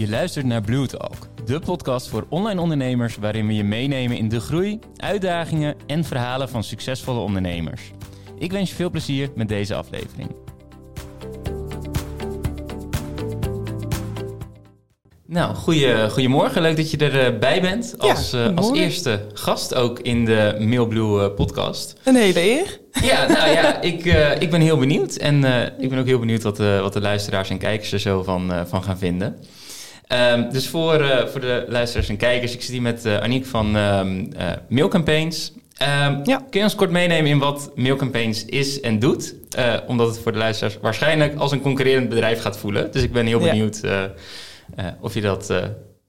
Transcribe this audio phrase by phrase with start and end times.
[0.00, 4.28] Je luistert naar Blue Talk, de podcast voor online ondernemers waarin we je meenemen in
[4.28, 7.90] de groei, uitdagingen en verhalen van succesvolle ondernemers.
[8.38, 10.30] Ik wens je veel plezier met deze aflevering.
[15.26, 16.62] Nou, goeie, goedemorgen.
[16.62, 17.94] Leuk dat je erbij bent.
[17.98, 22.00] Als, uh, als eerste gast ook in de Mailblue uh, podcast.
[22.04, 22.80] Een hele eer.
[23.02, 25.16] Ja, nou ja, ik, uh, ik ben heel benieuwd.
[25.16, 25.44] En
[25.78, 28.82] ik ben ook heel benieuwd wat, wat de luisteraars en kijkers er zo van, van
[28.82, 29.36] gaan vinden.
[30.12, 34.28] Um, dus voor, voor de luisteraars en kijkers, ik zit hier met Aniek van um,
[34.68, 35.52] Mailcampaigns.
[35.52, 36.36] Um, ja.
[36.36, 39.34] Kun je ons kort meenemen in wat Mailcampaigns is en doet?
[39.86, 42.92] omdat het voor de luisteraars waarschijnlijk als een concurrerend bedrijf gaat voelen.
[42.92, 43.78] Dus ik ben heel benieuwd...
[43.82, 44.12] Ja
[44.78, 45.56] uh, of je dat uh,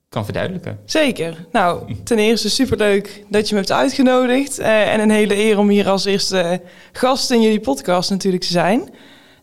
[0.10, 0.80] kan verduidelijken.
[0.86, 1.46] Zeker.
[1.52, 4.60] Nou, ten eerste superleuk dat je me hebt uitgenodigd.
[4.60, 8.52] Uh, en een hele eer om hier als eerste gast in jullie podcast natuurlijk te
[8.52, 8.90] zijn.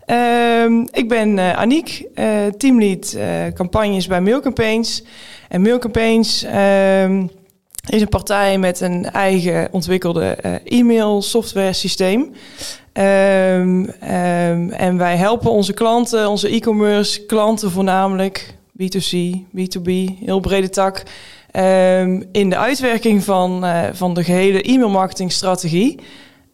[0.09, 2.05] Ehm, ik ben Aniek,
[2.57, 3.17] teamlead
[3.55, 5.03] campagnes bij Mailcampaigns.
[5.49, 7.31] En Mailcampaigns um,
[7.89, 10.27] is een partij met een eigen ontwikkelde
[10.65, 12.21] e-mail software systeem.
[12.21, 13.89] Um,
[14.71, 19.17] en wij helpen onze klanten, onze e-commerce klanten voornamelijk, B2C,
[19.57, 19.91] B2B,
[20.25, 21.03] heel brede tak.
[22.33, 25.99] In de uitwerking van, uh, van de gehele e-mail marketingstrategie.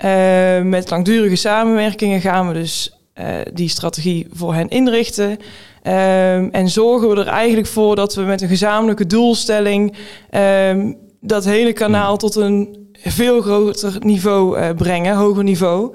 [0.04, 5.30] Uh, met langdurige samenwerkingen gaan we dus uh, die strategie voor hen inrichten.
[5.30, 9.94] Um, en zorgen we er eigenlijk voor dat we met een gezamenlijke doelstelling
[10.30, 15.94] um, dat hele kanaal tot een veel groter niveau brengen, hoger niveau.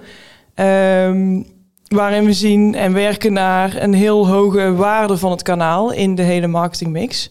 [1.87, 6.21] Waarin we zien en werken naar een heel hoge waarde van het kanaal in de
[6.21, 7.27] hele marketingmix.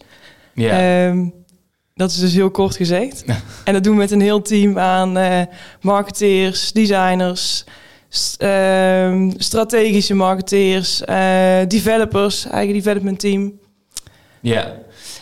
[0.53, 1.13] Ja.
[1.99, 3.23] Dat is dus heel kort gezegd.
[3.63, 5.41] en dat doen we met een heel team aan uh,
[5.81, 7.65] marketeers, designers,
[8.39, 13.59] uh, strategische marketeers, uh, developers, eigen development team.
[14.41, 14.73] Ja,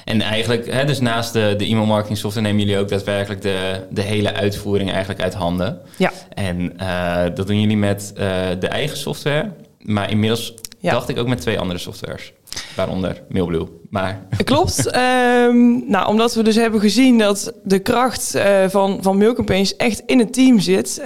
[0.06, 3.88] en eigenlijk, hè, dus naast de, de e-mail marketing software nemen jullie ook daadwerkelijk de,
[3.90, 5.80] de hele uitvoering eigenlijk uit handen.
[5.98, 6.12] Ja.
[6.34, 8.20] En uh, dat doen jullie met uh,
[8.60, 9.52] de eigen software,
[9.88, 10.92] maar inmiddels ja.
[10.92, 12.34] dacht ik ook met twee andere softwares.
[12.76, 13.68] Waaronder Mailblue.
[13.90, 14.26] Maar...
[14.44, 14.96] Klopt.
[14.96, 19.22] um, nou, omdat we dus hebben gezien dat de kracht uh, van, van
[19.78, 21.00] echt in het team zit.
[21.00, 21.06] Uh,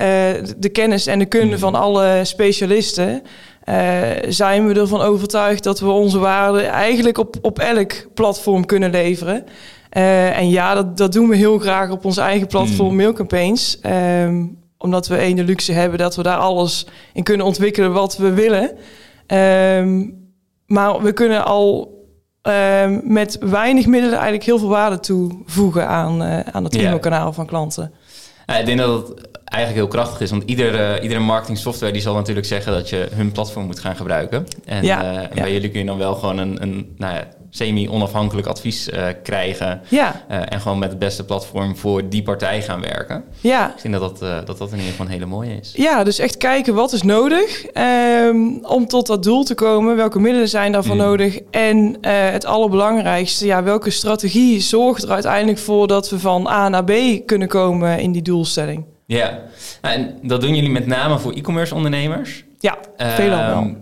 [0.57, 3.21] de kennis en de kunde van alle specialisten.
[3.69, 8.91] Uh, zijn we ervan overtuigd dat we onze waarde eigenlijk op, op elk platform kunnen
[8.91, 9.45] leveren.
[9.89, 12.95] En ja, dat, dat doen we heel graag op ons eigen platform mm.
[12.95, 13.79] Mailcampaigns.
[13.85, 18.17] Um, omdat we één de luxe hebben dat we daar alles in kunnen ontwikkelen wat
[18.17, 18.71] we willen.
[19.77, 20.19] Um,
[20.65, 21.99] maar we kunnen al
[22.41, 27.33] um, met weinig middelen eigenlijk heel veel waarde toevoegen aan, uh, aan het e-mailkanaal yeah.
[27.33, 27.93] van klanten.
[28.45, 30.31] Ja, ik denk dat het eigenlijk heel krachtig is.
[30.31, 33.95] Want iedere, iedere marketing software die zal natuurlijk zeggen dat je hun platform moet gaan
[33.95, 34.47] gebruiken.
[34.65, 35.41] En, ja, uh, en ja.
[35.41, 39.81] bij jullie kun je dan wel gewoon een, een nou ja, semi-onafhankelijk advies uh, krijgen.
[39.87, 40.25] Ja.
[40.31, 43.23] Uh, en gewoon met het beste platform voor die partij gaan werken.
[43.41, 43.73] Ja.
[43.75, 45.73] Ik denk dat dat, uh, dat, dat in ieder geval een hele mooie is.
[45.75, 47.65] Ja, dus echt kijken wat is nodig
[48.27, 49.95] um, om tot dat doel te komen.
[49.95, 51.01] Welke middelen zijn daarvoor mm.
[51.01, 51.39] nodig?
[51.51, 56.83] En het allerbelangrijkste, ja, welke strategie zorgt er uiteindelijk voor dat we van A naar
[56.83, 56.91] B
[57.25, 58.85] kunnen komen in die doelstelling?
[59.05, 59.39] Ja,
[59.81, 62.43] nou, en dat doen jullie met name voor e-commerce ondernemers?
[62.59, 63.75] Ja, veelal wel.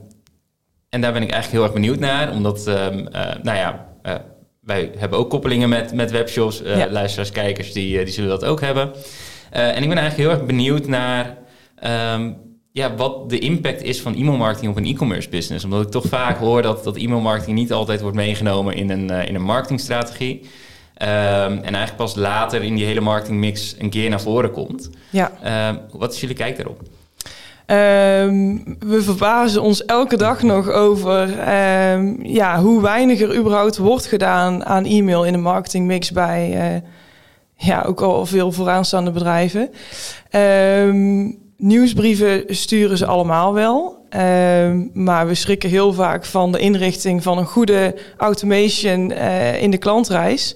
[0.89, 4.13] En daar ben ik eigenlijk heel erg benieuwd naar, omdat, um, uh, nou ja, uh,
[4.61, 6.61] wij hebben ook koppelingen met, met webshops.
[6.61, 6.89] Uh, ja.
[6.89, 8.93] Luisteraars, kijkers, die, die zullen dat ook hebben.
[9.49, 11.37] en ik ben eigenlijk heel erg benieuwd naar
[12.13, 12.37] um,
[12.71, 15.63] ja, wat de impact is van e-mailmarketing op een e-commerce business.
[15.63, 19.35] Omdat ik toch vaak hoor dat, dat e-mailmarketing niet altijd wordt meegenomen in een, in
[19.35, 20.41] een marketingstrategie.
[20.41, 20.47] Um,
[21.07, 24.89] en eigenlijk pas later in die hele marketingmix een keer naar voren komt.
[25.09, 25.31] Ja.
[25.91, 26.81] wat is jullie kijk daarop?
[27.71, 31.29] Um, we verbazen ons elke dag nog over
[31.93, 36.81] um, ja, hoe weinig er überhaupt wordt gedaan aan e-mail in de marketingmix bij uh,
[37.55, 39.69] ja, ook al veel vooraanstaande bedrijven.
[40.31, 44.05] Um, nieuwsbrieven sturen ze allemaal wel.
[44.93, 49.77] maar we schrikken heel vaak van de inrichting van een goede automation uh, in de
[49.77, 50.55] klantreis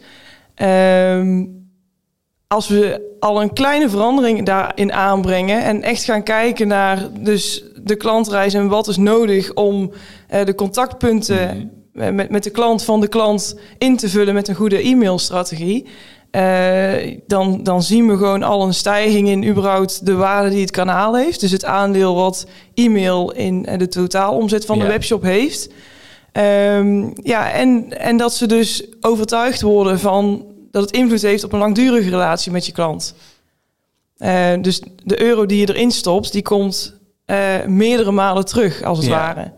[2.54, 7.96] als we al een kleine verandering daarin aanbrengen en echt gaan kijken naar dus de
[7.96, 9.92] klantreis en wat is nodig om
[10.34, 12.16] uh, de contactpunten mm.
[12.16, 15.86] met, met de klant van de klant in te vullen met een goede e-mailstrategie.
[16.32, 20.72] Uh, dan, dan zien we gewoon al een stijging in überhaupt de waarde die het
[20.72, 21.40] kanaal heeft.
[21.40, 25.70] Dus het aandeel wat e-mail in de totaalomzet van de webshop heeft.
[26.78, 31.54] Um, ja, en, en dat ze dus overtuigd worden van dat het invloed heeft op
[31.54, 33.16] een langdurige relatie met je klant.
[34.18, 38.98] Uh, dus de euro die je erin stopt, die komt uh, meerdere malen terug, als
[38.98, 39.14] het ja.
[39.14, 39.52] ware.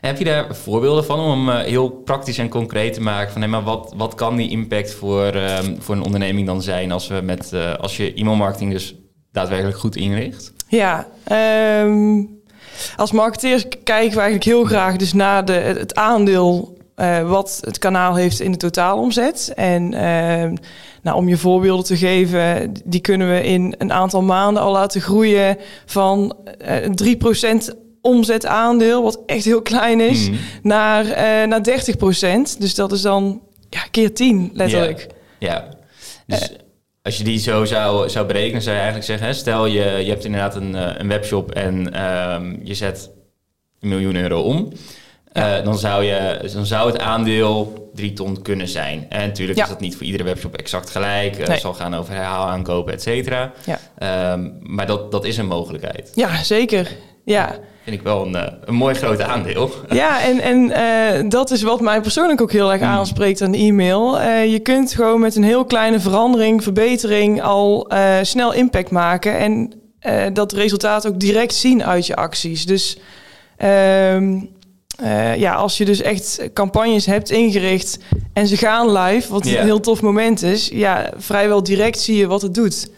[0.00, 3.50] Heb je daar voorbeelden van om uh, heel praktisch en concreet te maken van hey,
[3.50, 7.20] maar wat, wat kan die impact voor, um, voor een onderneming dan zijn als, we
[7.22, 8.94] met, uh, als je e-mailmarketing dus
[9.32, 10.52] daadwerkelijk goed inricht?
[10.68, 11.08] Ja,
[11.82, 12.40] um,
[12.96, 17.78] als marketeers kijken we eigenlijk heel graag dus naar de, het aandeel uh, wat het
[17.78, 19.52] kanaal heeft in de totaalomzet.
[19.54, 20.58] En uh,
[21.02, 25.00] nou, om je voorbeelden te geven, die kunnen we in een aantal maanden al laten
[25.00, 25.56] groeien
[25.86, 26.36] van
[26.68, 27.14] uh,
[27.72, 30.38] 3% omzetaandeel, wat echt heel klein is, mm.
[30.62, 31.60] naar, uh, naar
[32.54, 32.58] 30%.
[32.58, 35.06] Dus dat is dan ja, keer 10 letterlijk.
[35.38, 35.68] Ja,
[36.26, 36.36] ja.
[36.36, 36.52] dus
[37.02, 39.26] als je die zo zou, zou berekenen, zou je eigenlijk zeggen...
[39.26, 43.10] Hè, stel je, je hebt inderdaad een, een webshop en uh, je zet
[43.80, 44.72] een miljoen euro om...
[45.32, 45.58] Ja.
[45.58, 49.06] Uh, dan, zou je, dan zou het aandeel 3 ton kunnen zijn.
[49.08, 49.64] En natuurlijk ja.
[49.64, 51.38] is dat niet voor iedere webshop exact gelijk.
[51.38, 51.58] Het nee.
[51.58, 53.52] zal gaan over herhaal aankopen, et cetera.
[53.64, 54.32] Ja.
[54.32, 56.12] Um, maar dat, dat is een mogelijkheid.
[56.14, 56.96] Ja, zeker.
[57.24, 57.58] Ja
[57.88, 59.70] vind ik wel een, eh, een mooi groot aandeel.
[59.88, 60.58] Ja, en, en
[61.24, 62.90] uh, dat is wat mij persoonlijk ook heel erg hmm.
[62.90, 64.20] aanspreekt aan de e-mail.
[64.20, 69.38] Uh, je kunt gewoon met een heel kleine verandering, verbetering al uh, snel impact maken.
[69.38, 69.72] En
[70.32, 72.66] dat resultaat ook direct zien uit je acties.
[72.66, 72.98] Dus
[75.02, 77.98] ehm, ja, als je dus echt campagnes hebt ingericht
[78.32, 79.58] en ze gaan live, wat yeah.
[79.58, 82.90] een heel tof moment is, ja, vrijwel direct zie je wat het doet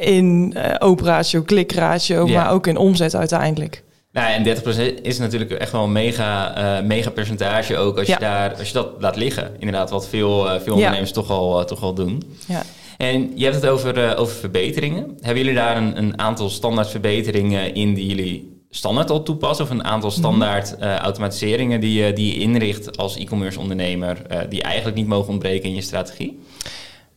[0.00, 2.42] in uh, open ratio, klik ratio, ja.
[2.42, 3.84] maar ook in omzet uiteindelijk.
[4.12, 4.56] Nou, en
[4.98, 8.14] 30% is natuurlijk echt wel een mega, uh, mega percentage ook als, ja.
[8.14, 9.50] je daar, als je dat laat liggen.
[9.58, 11.14] Inderdaad, wat veel, uh, veel ondernemers ja.
[11.14, 12.22] toch, al, toch al doen.
[12.46, 12.62] Ja.
[12.96, 15.16] En je hebt het over, over verbeteringen.
[15.20, 19.64] Hebben jullie daar een, een aantal standaard verbeteringen in die jullie standaard al toepassen?
[19.64, 20.18] Of een aantal mhm.
[20.18, 25.28] standaard uh, automatiseringen die, die je inricht als e-commerce ondernemer, uh, die eigenlijk niet mogen
[25.28, 26.40] ontbreken in je strategie?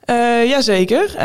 [0.09, 1.15] Uh, jazeker.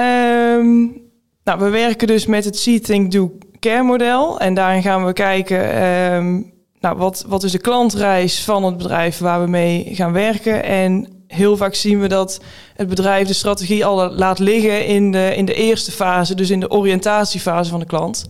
[0.58, 1.02] Um,
[1.44, 4.40] nou, we werken dus met het See, Think, Do, Care model.
[4.40, 9.18] En daarin gaan we kijken, um, nou, wat, wat is de klantreis van het bedrijf
[9.18, 10.64] waar we mee gaan werken.
[10.64, 12.40] En heel vaak zien we dat
[12.76, 16.60] het bedrijf de strategie al laat liggen in de, in de eerste fase, dus in
[16.60, 18.26] de oriëntatiefase van de klant.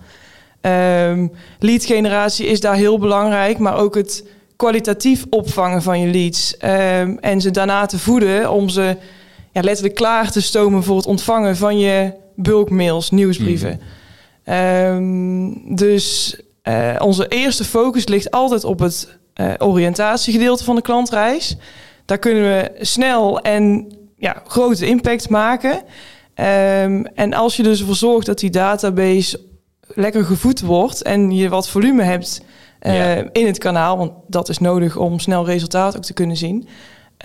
[0.66, 4.24] Um, lead generatie is daar heel belangrijk, maar ook het
[4.56, 6.54] kwalitatief opvangen van je leads.
[6.54, 8.96] Um, en ze daarna te voeden om ze
[9.52, 13.80] ja, letterlijk klaar te stomen voor het ontvangen van je bulkmails, nieuwsbrieven.
[14.44, 14.54] Mm.
[14.54, 16.36] Um, dus
[16.68, 21.56] uh, onze eerste focus ligt altijd op het uh, oriëntatiegedeelte van de klantreis.
[22.04, 25.72] Daar kunnen we snel en ja, grote impact maken.
[25.72, 29.40] Um, en als je dus ervoor zorgt dat die database
[29.94, 32.42] lekker gevoed wordt en je wat volume hebt
[32.82, 33.24] uh, ja.
[33.32, 36.68] in het kanaal, want dat is nodig om snel resultaat ook te kunnen zien.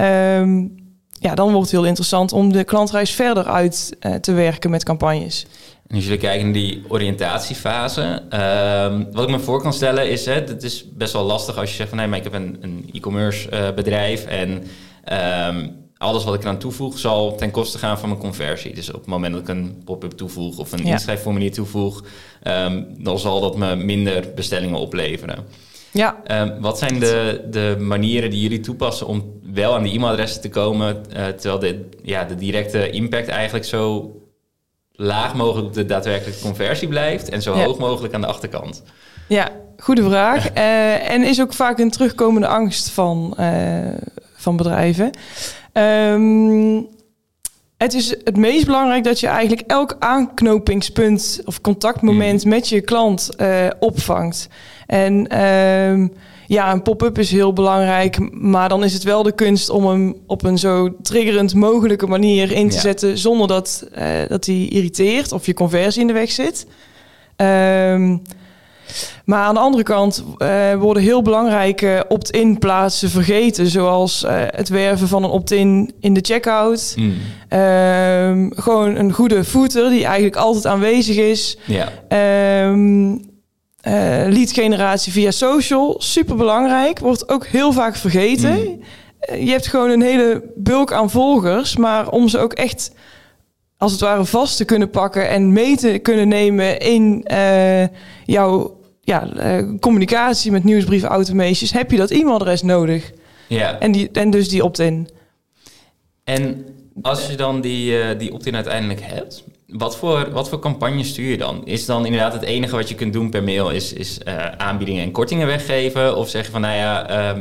[0.01, 0.77] Um,
[1.19, 4.83] ja, dan wordt het heel interessant om de klantreis verder uit uh, te werken met
[4.83, 5.45] campagnes.
[5.87, 10.25] En als jullie kijken naar die oriëntatiefase, uh, wat ik me voor kan stellen is,
[10.25, 12.57] hè, het is best wel lastig als je zegt van nee, maar ik heb een,
[12.61, 14.49] een e-commerce uh, bedrijf en
[15.49, 18.73] um, alles wat ik eraan toevoeg zal ten koste gaan van mijn conversie.
[18.73, 20.91] Dus op het moment dat ik een pop-up toevoeg of een ja.
[20.91, 22.03] inschrijfformulier toevoeg,
[22.43, 25.45] um, dan zal dat me minder bestellingen opleveren.
[25.91, 26.17] Ja.
[26.41, 30.49] Um, wat zijn de, de manieren die jullie toepassen om wel aan die e-mailadressen te
[30.49, 34.13] komen, uh, terwijl de, ja, de directe impact eigenlijk zo
[34.91, 37.63] laag mogelijk op de daadwerkelijke conversie blijft en zo ja.
[37.63, 38.83] hoog mogelijk aan de achterkant?
[39.27, 40.53] Ja, goede vraag.
[40.55, 43.93] uh, en is ook vaak een terugkomende angst van, uh,
[44.35, 45.11] van bedrijven.
[45.79, 46.87] Um,
[47.77, 52.49] het is het meest belangrijk dat je eigenlijk elk aanknopingspunt of contactmoment mm.
[52.49, 54.49] met je klant uh, opvangt.
[54.85, 56.13] En um,
[56.47, 60.15] ja, een pop-up is heel belangrijk, maar dan is het wel de kunst om hem
[60.27, 62.81] op een zo triggerend mogelijke manier in te ja.
[62.81, 66.67] zetten zonder dat, uh, dat hij irriteert of je conversie in de weg zit.
[67.35, 68.21] Um,
[69.25, 73.67] maar aan de andere kant uh, worden heel belangrijke opt-in plaatsen vergeten.
[73.67, 76.95] Zoals uh, het werven van een opt-in in de checkout.
[76.97, 77.13] Mm.
[77.59, 81.57] Um, gewoon een goede footer die eigenlijk altijd aanwezig is.
[81.65, 81.87] Ja.
[82.67, 83.21] Um, uh,
[84.27, 86.99] lead generatie via social, super belangrijk.
[86.99, 88.51] Wordt ook heel vaak vergeten.
[88.51, 88.79] Mm.
[89.45, 91.77] je hebt gewoon een hele bulk aan volgers.
[91.77, 92.91] Maar om ze ook echt
[93.77, 97.25] als het ware vast te kunnen pakken en mee te kunnen nemen in
[98.25, 98.78] jouw
[99.09, 99.27] ja,
[99.59, 103.11] uh, communicatie met nieuwsbrieven, automations, heb je dat e-mailadres nodig.
[103.47, 103.79] Ja.
[103.79, 105.09] En, die, en dus die opt-in.
[106.23, 106.65] En
[107.01, 111.29] als je dan die, uh, die opt-in uiteindelijk hebt, wat voor, wat voor campagne stuur
[111.29, 111.65] je dan?
[111.65, 115.03] Is dan inderdaad het enige wat je kunt doen per mail is, is uh, aanbiedingen
[115.03, 116.17] en kortingen weggeven?
[116.17, 117.37] Of zeg je van, nou ja, um,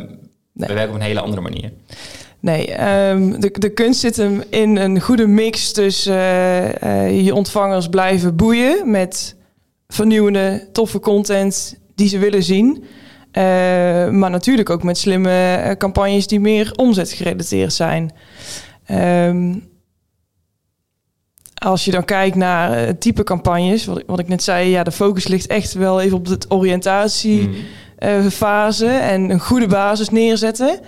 [0.52, 0.68] nee.
[0.68, 1.72] we werken op een hele andere manier?
[2.40, 6.14] Nee, um, de, de kunst zit hem in een goede mix tussen
[7.24, 9.36] je ontvangers blijven boeien met
[9.92, 12.84] vernieuwende, toffe content die ze willen zien.
[14.10, 18.12] maar natuurlijk ook met slimme campagnes die meer omzetgerelateerd zijn.
[18.84, 19.54] Ehm,
[21.54, 25.26] als je dan kijkt naar het type campagnes, wat, ik net zei, ja, de focus
[25.26, 30.80] ligt echt wel even op de oriëntatiefase en een goede basis neerzetten.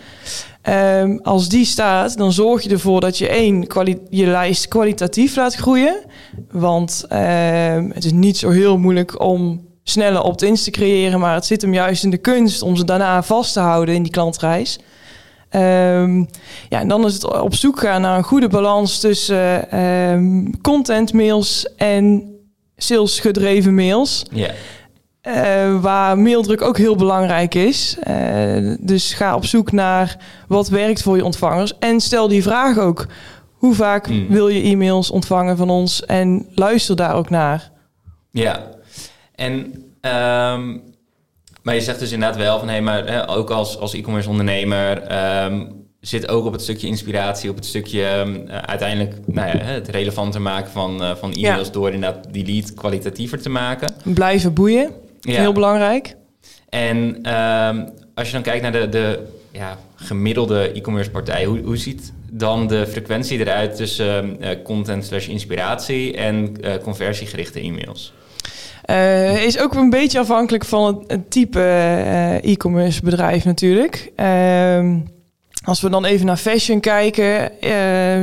[0.68, 3.66] Um, als die staat, dan zorg je ervoor dat je één,
[4.10, 5.96] je lijst kwalitatief laat groeien.
[6.50, 11.46] Want um, het is niet zo heel moeilijk om snelle opt-ins te creëren, maar het
[11.46, 14.78] zit hem juist in de kunst om ze daarna vast te houden in die klantreis.
[15.50, 16.28] Um,
[16.68, 19.68] ja, en dan is het op zoek gaan naar een goede balans tussen
[20.62, 22.34] content mails en
[22.76, 24.22] sales gedreven mails.
[24.30, 24.50] Ja.
[25.28, 27.96] Uh, waar maildruk ook heel belangrijk is.
[28.08, 30.16] Uh, dus ga op zoek naar
[30.48, 31.78] wat werkt voor je ontvangers.
[31.78, 33.06] En stel die vraag ook.
[33.52, 34.28] Hoe vaak mm.
[34.28, 36.04] wil je e-mails ontvangen van ons?
[36.04, 37.70] En luister daar ook naar.
[38.30, 38.68] Ja,
[39.34, 39.54] en
[40.00, 40.82] um,
[41.62, 42.68] maar je zegt dus inderdaad wel van...
[42.68, 45.02] hé, hey, maar hè, ook als, als e-commerce ondernemer...
[46.00, 50.40] zit ook op het stukje inspiratie, op het stukje uh, uiteindelijk nou ja, het relevanter
[50.40, 51.72] maken van, uh, van e-mails ja.
[51.72, 53.94] door inderdaad die lead kwalitatiever te maken.
[54.04, 55.08] Blijven boeien.
[55.20, 55.40] Ja.
[55.40, 56.16] Heel belangrijk.
[56.68, 56.98] En
[57.34, 62.12] um, als je dan kijkt naar de, de ja, gemiddelde e-commerce partij, hoe, hoe ziet
[62.30, 68.12] dan de frequentie eruit tussen uh, content slash inspiratie en uh, conversiegerichte e-mails?
[68.90, 71.60] Uh, is ook een beetje afhankelijk van het, het type
[72.42, 74.12] e-commerce bedrijf natuurlijk.
[74.16, 74.98] Ehm,
[75.64, 77.52] als we dan even naar fashion kijken,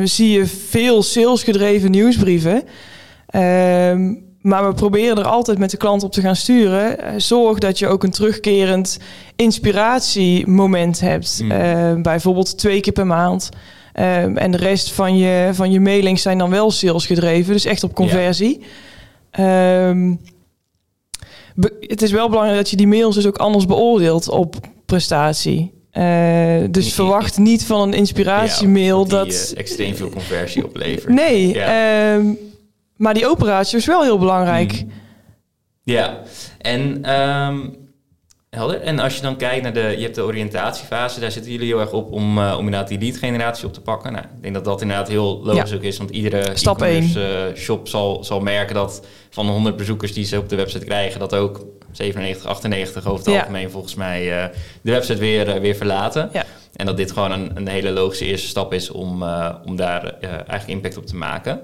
[0.07, 2.63] zie je veel salesgedreven nieuwsbrieven.
[3.27, 6.99] Ehm, maar we proberen er altijd met de klant op te gaan sturen.
[6.99, 8.99] Eh, zorg dat je ook een terugkerend
[9.35, 11.39] inspiratiemoment hebt.
[11.43, 11.51] Mm.
[11.51, 13.49] Uh, bijvoorbeeld twee keer per maand.
[13.95, 17.53] Uh, en de rest van je, van je mailings zijn dan wel sales gedreven.
[17.53, 18.61] Dus echt op conversie.
[19.31, 19.89] Ja.
[19.89, 20.19] Um,
[21.79, 25.75] het is wel belangrijk dat je die mails dus ook anders beoordeelt op prestatie.
[25.93, 31.13] Uh, dus verwacht niet van een inspiratiemail ja, dat extreem veel conversie oplevert.
[31.13, 32.13] Nee, ja.
[32.13, 32.37] um,
[32.97, 34.71] maar die operatie is wel heel belangrijk.
[34.71, 34.91] Mm.
[35.83, 36.21] Ja,
[36.57, 37.87] en um,
[38.49, 38.81] helder.
[38.81, 41.79] En als je dan kijkt naar de, je hebt de oriëntatiefase, daar zitten jullie heel
[41.79, 44.11] erg op om, uh, om inderdaad die lead generatie op te pakken.
[44.11, 47.87] Nou, ik denk dat dat inderdaad heel logisch ook is, want iedere Stap e shop
[47.87, 51.33] zal, zal merken dat van de 100 bezoekers die ze op de website krijgen, dat
[51.33, 54.45] ook 97, 98 over het algemeen volgens mij uh,
[54.81, 56.29] de website weer, uh, weer verlaten.
[56.33, 56.45] Ja.
[56.75, 59.23] En dat dit gewoon een, een hele logische eerste stap is om,
[59.65, 61.61] om daar eigenlijk impact op te maken.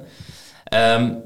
[0.73, 1.21] Um,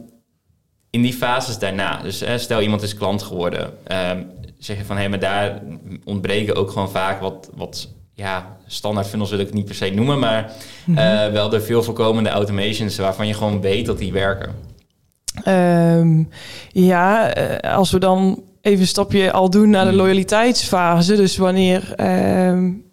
[0.90, 4.26] in die fases daarna, dus stel iemand is klant geworden, um,
[4.58, 5.62] zeg je van hé, hey, maar daar
[6.04, 9.90] ontbreken ook gewoon vaak wat, wat ja, standaard funnels wil ik het niet per se
[9.90, 10.52] noemen, maar
[10.86, 11.32] mm -hmm.
[11.32, 14.56] wel de veel voorkomende automations waarvan je gewoon weet dat die werken.
[15.46, 16.30] Um,
[16.72, 20.00] ja, eh, als we dan even een stapje al doen naar de mhm.
[20.00, 22.86] loyaliteitsfase, dus wanneer um,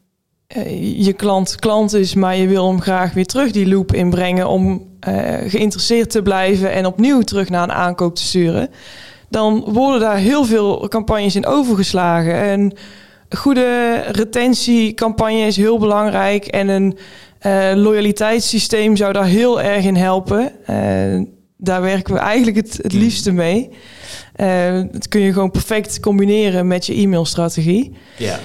[0.97, 4.83] je klant klant is, maar je wil hem graag weer terug die loop inbrengen om
[5.47, 8.69] geïnteresseerd te blijven en opnieuw terug naar een aankoop te sturen,
[9.29, 12.35] dan worden daar heel veel campagnes in overgeslagen.
[12.35, 12.73] En
[13.29, 16.99] goede retentiecampagne is heel belangrijk en een
[17.47, 20.53] uh, loyaliteitssysteem zou daar heel erg in helpen.
[20.71, 21.23] Uh,
[21.57, 23.71] daar werken we eigenlijk het, het liefste mee.
[24.37, 27.93] Uh, dat kun je gewoon perfect combineren met je e-mailstrategie.
[28.19, 28.39] Ja.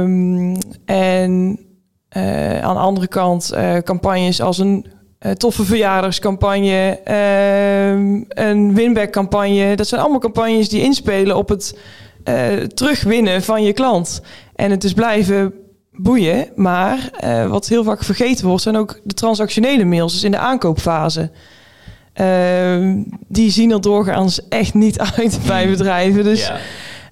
[0.00, 1.58] Um, en
[2.60, 3.52] aan de andere kant
[3.84, 4.86] campagnes als een
[5.36, 9.76] toffe verjaardagscampagne, ehm, een winback-campagne.
[9.76, 11.78] Dat zijn allemaal campagnes die inspelen op het
[12.74, 14.20] terugwinnen van je klant.
[14.54, 15.54] En het dus blijven
[15.92, 16.48] boeien.
[16.54, 17.10] Maar
[17.48, 21.30] wat heel vaak vergeten wordt, zijn ook de transactionele mails, dus in de aankoopfase.
[22.20, 22.94] Uh,
[23.28, 25.70] die zien er doorgaans echt niet uit bij hmm.
[25.70, 26.24] bedrijven.
[26.24, 26.52] Dus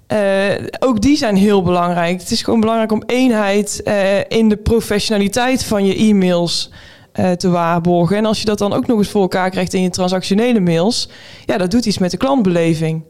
[0.09, 0.59] ja.
[0.79, 2.21] ook die zijn heel belangrijk.
[2.21, 3.83] Het is gewoon belangrijk om eenheid
[4.29, 6.71] in de professionaliteit van je e-mails
[7.17, 8.17] eh, te waarborgen.
[8.17, 11.09] En als je dat dan ook nog eens voor elkaar krijgt in je transactionele mails,
[11.45, 13.03] ja, dat doet iets met de klantbeleving.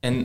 [0.00, 0.16] En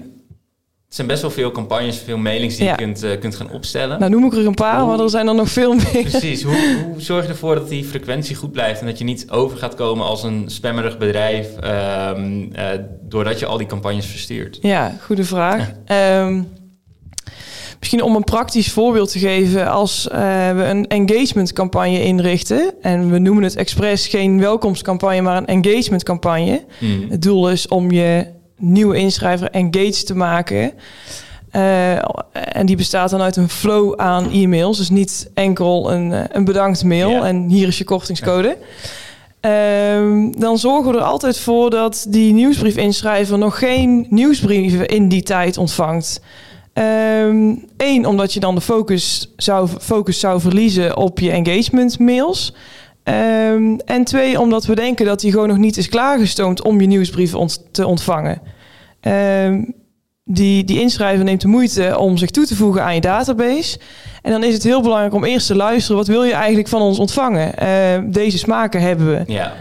[0.86, 4.00] het zijn best wel veel campagnes, veel mailings die je kunt, uh, kunt gaan opstellen.
[4.00, 6.02] Nou noem ik er een paar, maar er zijn er nog veel meer.
[6.02, 6.44] Precies.
[6.44, 6.56] Hoe,
[6.92, 8.80] hoe, zorg je ervoor dat die frequentie goed blijft...
[8.80, 11.48] en dat je niet over gaat komen als een spammerig bedrijf...
[11.64, 12.70] Um, uh,
[13.02, 14.60] doordat je al die campagnes verstuurt?
[14.62, 15.72] Ja, goede vraag.
[16.22, 16.48] Um,
[17.92, 19.72] misschien om een praktisch voorbeeld te geven...
[19.72, 20.18] als uh,
[20.52, 22.74] we een engagementcampagne inrichten...
[22.82, 25.22] en we noemen het expres geen welkomstcampagne...
[25.22, 26.64] maar een engagementcampagne.
[26.80, 27.06] Hmm.
[27.10, 28.28] Het doel is om je
[28.58, 30.72] nieuwe inschrijver engaged te maken.
[31.52, 31.96] Uh,
[32.32, 34.78] en die bestaat dan uit een flow aan e-mails.
[34.78, 38.58] Dus niet enkel een, eh, een bedankt mail en hier is je kortingscode.
[39.42, 45.10] Uh, dan zorgen we er altijd voor dat die nieuwsbrief inschrijver nog geen nieuwsbrieven in
[45.10, 46.22] die tijd ontvangt.
[46.78, 52.54] Eén, ehm, omdat je dan de focus zou, focus zou verliezen op je engagement mails.
[53.04, 56.88] Um, en twee, omdat we denken dat die gewoon nog niet is klaargestoomd om je
[56.88, 57.34] nieuwsbrief
[57.72, 58.42] te ontvangen.
[59.02, 59.74] Um,
[60.24, 63.80] die, die inschrijver neemt de moeite om zich toe te voegen aan je database.
[64.22, 65.98] En dan is het heel belangrijk om eerst te luisteren.
[65.98, 67.54] Wat wil je eigenlijk van ons ontvangen?
[68.12, 69.34] Deze smaken hebben we.
[69.34, 69.54] Ja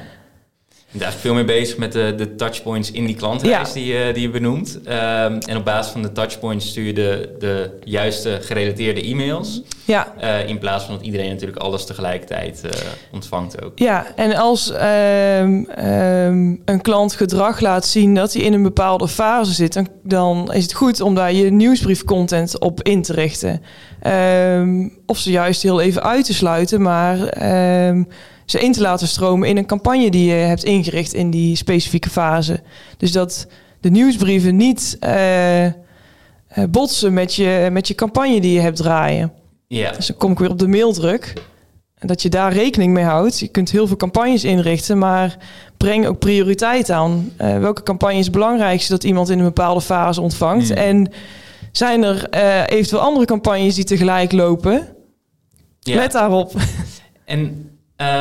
[1.02, 4.30] eigenlijk veel meer bezig met de, de touchpoints in die klantreis die, uh, die je
[4.30, 4.78] benoemt.
[4.84, 4.92] Um,
[5.38, 9.62] en op basis van de touchpoints stuur je de, de juiste gerelateerde e-mails.
[9.84, 10.12] Ja.
[10.22, 12.70] Uh, in plaats van dat iedereen natuurlijk alles tegelijkertijd uh,
[13.12, 13.78] ontvangt ook.
[13.78, 19.08] Ja, en als um, um, een klant gedrag laat zien dat hij in een bepaalde
[19.08, 23.62] fase zit, dan, dan is het goed om daar je nieuwsbriefcontent op in te richten.
[25.06, 27.16] Of ze juist heel even uit te sluiten, maar
[28.44, 32.10] ze in te laten stromen in een campagne die je hebt ingericht in die specifieke
[32.10, 32.60] fase.
[32.96, 33.46] Dus dat
[33.80, 35.66] de nieuwsbrieven niet uh,
[36.68, 39.32] botsen met je, met je campagne die je hebt draaien.
[39.66, 39.92] Ja.
[39.92, 41.32] Dus dan kom ik weer op de maildruk.
[41.98, 43.38] En dat je daar rekening mee houdt.
[43.38, 45.36] Je kunt heel veel campagnes inrichten, maar
[45.76, 47.32] breng ook prioriteit aan.
[47.40, 50.68] Uh, welke campagne is het belangrijkste dat iemand in een bepaalde fase ontvangt?
[50.68, 50.76] Hmm.
[50.76, 51.12] En
[51.72, 54.96] zijn er uh, eventueel andere campagnes die tegelijk lopen?
[55.80, 55.96] Ja.
[55.96, 56.52] Let daarop.
[57.24, 57.70] En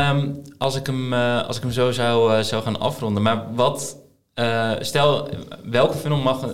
[0.09, 3.23] Um, als, ik hem, uh, als ik hem zo zou, uh, zou gaan afronden.
[3.23, 3.97] Maar wat,
[4.79, 5.29] stel,
[5.63, 6.53] welke funnel mag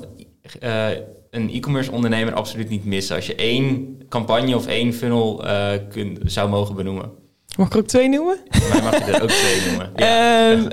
[1.29, 3.15] een e-commerce ondernemer absoluut niet missen?
[3.15, 5.43] Als je één campagne of één funnel
[5.89, 7.11] kunt, zou mogen benoemen.
[7.57, 8.37] Mag ik er ook twee noemen?
[8.69, 9.91] Maar mag je er ook twee noemen.
[9.95, 10.51] Ja.
[10.51, 10.67] Um,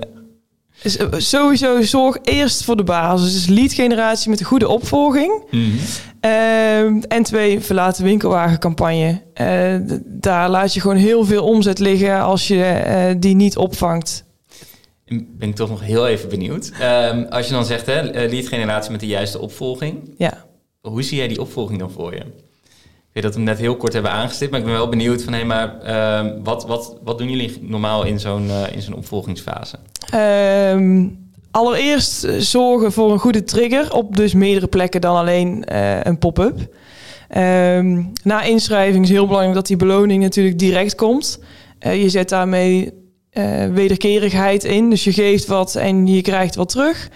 [1.17, 3.33] sowieso zorg eerst voor de basis.
[3.33, 5.43] Dus lead generatie met een goede opvolging.
[5.51, 5.79] Mm -hmm.
[6.25, 9.23] uh, en twee, verlaten winkelwagencampagne.
[9.41, 14.25] Uh, daar laat je gewoon heel veel omzet liggen als je uh, die niet opvangt.
[15.09, 16.73] Ben ik toch nog heel even benieuwd.
[16.81, 20.15] Ehm, als je dan zegt, hè, lead generatie met de juiste opvolging.
[20.19, 20.45] Ja.
[20.81, 22.23] Hoe zie jij die opvolging dan voor je?
[23.13, 25.45] weet dat we net heel kort hebben aangestipt, maar ik ben wel benieuwd van hé,
[25.45, 29.79] maar uh, wat, wat, wat doen jullie normaal in zo'n in zo'n opvolgingsfase?
[30.15, 31.19] Um,
[31.51, 36.19] allereerst eh, zorgen voor een goede trigger op dus meerdere plekken dan alleen uh, een
[36.19, 36.59] pop-up.
[37.37, 41.41] Um, na inschrijving is heel belangrijk dat die beloning natuurlijk direct komt.
[41.87, 42.93] Uh, je zet daarmee
[43.73, 47.11] wederkerigheid in, dus je geeft wat en je krijgt wat terug.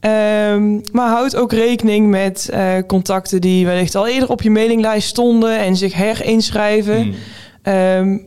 [0.00, 2.52] Um, maar houd ook rekening met
[2.86, 7.14] contacten die wellicht al eerder op je mailinglijst stonden en zich herinschrijven.
[7.62, 7.74] Hmm.
[7.74, 8.26] Um,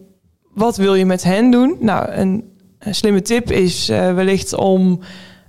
[0.53, 1.75] wat wil je met hen doen?
[1.79, 2.48] Nou, een
[2.79, 4.99] slimme tip is uh, wellicht om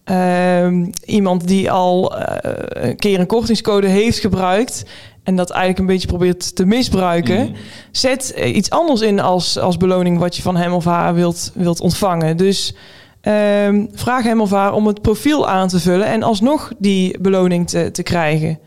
[0.05, 2.25] um, iemand die al uh,
[2.69, 4.85] een keer een kortingscode heeft gebruikt
[5.23, 7.55] en dat eigenlijk een beetje probeert te misbruiken, mm.
[7.91, 11.81] zet iets anders in als, als beloning wat je van hem of haar wilt, wilt
[11.81, 12.37] ontvangen.
[12.37, 12.75] Dus
[13.23, 17.69] Um, vraag hem of haar om het profiel aan te vullen en alsnog die beloning
[17.69, 18.59] te, te krijgen.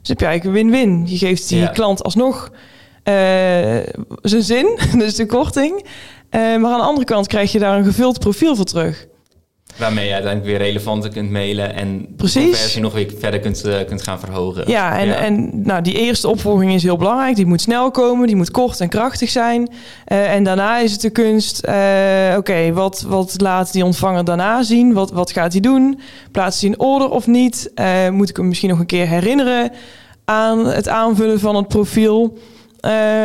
[0.00, 1.02] Dus heb je eigenlijk een win-win.
[1.06, 1.66] Je geeft die ja.
[1.66, 2.50] klant alsnog
[3.04, 3.14] uh,
[4.22, 5.84] zijn zin, dus de korting.
[6.30, 9.08] Uh, maar aan de andere kant krijg je daar een gevuld profiel voor terug.
[9.76, 12.34] Waarmee je uiteindelijk weer relevanter kunt mailen en Precies.
[12.34, 14.70] de conversie nog weer verder kunt, uh, kunt gaan verhogen.
[14.70, 15.14] Ja, en, ja.
[15.14, 17.36] en nou, die eerste opvolging is heel belangrijk.
[17.36, 19.70] Die moet snel komen, die moet kort en krachtig zijn.
[20.08, 21.72] Uh, en daarna is het de kunst, uh,
[22.28, 24.92] oké, okay, wat, wat laat die ontvanger daarna zien?
[24.92, 26.00] Wat, wat gaat hij doen?
[26.32, 27.72] Plaatst hij een order of niet?
[28.10, 29.72] moet ik hem misschien nog een keer herinneren
[30.24, 32.38] aan het aanvullen van het profiel?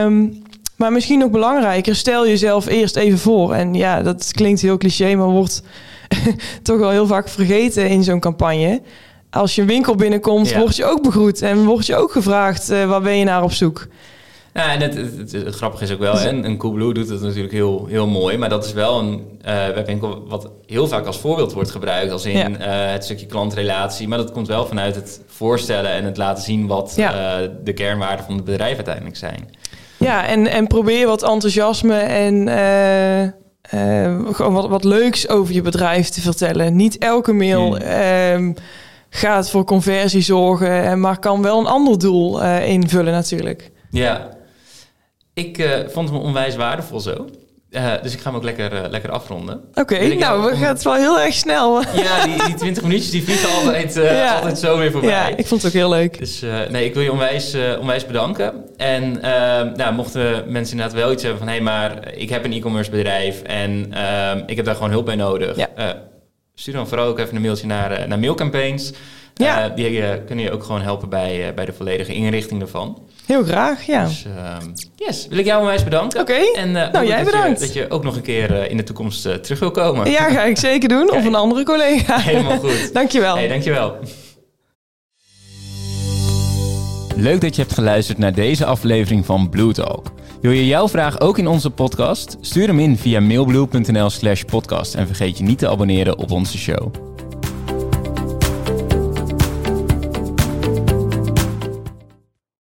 [0.04, 0.44] Um,
[0.75, 3.53] maar misschien nog belangrijker, stel jezelf eerst even voor.
[3.53, 5.63] En ja, dat klinkt heel cliché, maar wordt
[6.63, 8.81] toch wel heel vaak vergeten in zo'n campagne.
[9.29, 10.59] Als je een winkel binnenkomt, ja.
[10.59, 13.51] word je ook begroet en word je ook gevraagd: uh, waar ben je naar op
[13.51, 13.88] zoek?
[14.53, 17.21] Ja, en het, het, het, het grappige is ook wel, en een Coolblue doet het
[17.21, 21.17] natuurlijk heel, heel mooi, maar dat is wel een uh, webwinkel wat heel vaak als
[21.19, 22.49] voorbeeld wordt gebruikt, als in ja.
[22.49, 24.07] uh, het stukje klantrelatie.
[24.07, 27.39] Maar dat komt wel vanuit het voorstellen en het laten zien wat ja.
[27.63, 29.49] de kernwaarden van het bedrijf uiteindelijk zijn.
[30.06, 36.10] Ja, en, en probeer wat enthousiasme en uh, gewoon wat, wat leuks over je bedrijf
[36.10, 36.76] te vertellen.
[36.76, 38.48] Niet elke mail hmm.
[38.48, 38.56] uh,
[39.10, 43.72] gaat voor conversie zorgen, maar kan wel een ander doel invullen natuurlijk.
[43.89, 44.36] Ja,
[45.36, 47.26] ik eh, vond het me onwijs waardevol zo.
[47.75, 49.61] Uh, dus ik ga hem ook lekker, uh, lekker afronden.
[49.69, 50.57] Oké, okay, nou, we om...
[50.57, 51.81] gaan het wel heel erg snel.
[51.81, 54.35] Ja, die, die 20 minuutjes die vliegen altijd, uh, ja.
[54.35, 55.09] altijd zo weer voorbij.
[55.09, 56.17] Ja, ik vond het ook heel leuk.
[56.17, 58.53] Dus nee, ik wil je onwijs, onwijs bedanken.
[58.77, 61.49] En ehm, nou, mochten mensen inderdaad wel iets hebben van...
[61.49, 65.05] hé, hey, maar ik heb een e-commerce bedrijf en ehm, ik heb daar gewoon hulp
[65.05, 65.55] bij nodig.
[65.55, 65.69] Ja.
[66.55, 68.91] stuur dan vooral ook even een mailtje naar, naar Mailcampaigns.
[69.38, 69.69] Ja.
[69.69, 73.04] die kunnen je ook gewoon helpen bij, bij de volledige inrichting ervan.
[73.26, 74.06] Heel graag, ja.
[74.06, 74.58] Dus, uh,
[74.95, 76.21] yes, wil ik jou onwijs bedanken.
[76.21, 76.54] Oké, okay.
[76.54, 77.60] en uh, nou jij dat bedankt.
[77.60, 80.12] Je, dat je ook nog een keer uh, in de toekomst uh, terug wil komen.
[80.12, 81.12] Ja, ga ik zeker doen.
[81.15, 82.19] Of een andere collega.
[82.19, 82.93] Helemaal goed.
[82.93, 83.36] dankjewel.
[83.36, 83.98] Hey, dankjewel.
[87.15, 90.12] Leuk dat je hebt geluisterd naar deze aflevering van Blue Talk.
[90.41, 92.38] Wil je jouw vraag ook in onze podcast?
[92.41, 96.58] Stuur hem in via mailblue.nl slash podcast en vergeet je niet te abonneren op onze
[96.58, 97.14] show.